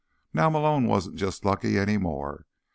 Now 0.33 0.49
Malone 0.49 0.87
wasn't 0.87 1.17
just 1.17 1.45
lucky 1.45 1.77
any 1.77 1.99
more. 1.99 2.47